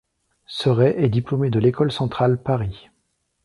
[0.47, 2.89] Seret est diplômé de l'École centrale Paris.